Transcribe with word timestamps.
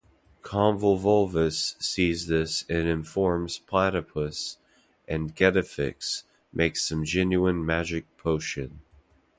Convolvulus 0.41 1.75
sees 1.79 2.25
this 2.25 2.65
and 2.67 2.87
informs 2.87 3.59
Platypus, 3.59 4.57
and 5.07 5.35
Getafix 5.35 6.23
makes 6.51 6.81
some 6.87 7.03
genuine 7.03 7.63
Magic 7.63 8.07
Potion. 8.17 8.81